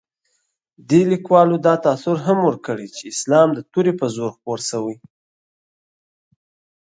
دې 0.89 1.01
لیکوالو 1.11 1.57
دا 1.65 1.73
تاثر 1.87 2.15
هم 2.25 2.37
ورکړ 2.47 2.77
چې 2.95 3.03
اسلام 3.13 3.49
د 3.53 3.59
تورې 3.71 3.93
په 3.99 4.05
زور 4.15 4.29
خپور 4.35 4.59
شوی. 4.69 4.95